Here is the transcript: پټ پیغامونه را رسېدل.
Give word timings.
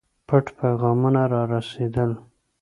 پټ 0.27 0.45
پیغامونه 0.59 1.23
را 1.31 1.41
رسېدل. 1.53 2.11